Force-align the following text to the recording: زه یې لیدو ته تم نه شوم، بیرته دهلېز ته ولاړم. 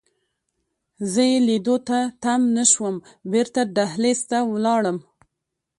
زه 1.11 1.21
یې 1.31 1.37
لیدو 1.47 1.75
ته 1.87 1.97
تم 2.23 2.41
نه 2.55 2.63
شوم، 2.71 2.95
بیرته 3.31 3.61
دهلېز 3.75 4.19
ته 4.29 4.37
ولاړم. 4.53 4.97